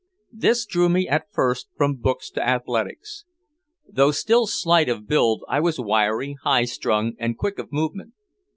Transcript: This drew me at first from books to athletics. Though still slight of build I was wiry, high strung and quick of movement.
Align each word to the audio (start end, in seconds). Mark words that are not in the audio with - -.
This 0.33 0.65
drew 0.65 0.89
me 0.89 1.07
at 1.07 1.31
first 1.31 1.69
from 1.77 1.93
books 1.93 2.31
to 2.31 2.41
athletics. 2.43 3.23
Though 3.87 4.09
still 4.09 4.47
slight 4.47 4.89
of 4.89 5.07
build 5.07 5.43
I 5.47 5.59
was 5.59 5.77
wiry, 5.79 6.37
high 6.41 6.65
strung 6.65 7.13
and 7.19 7.37
quick 7.37 7.59
of 7.59 7.71
movement. 7.71 8.13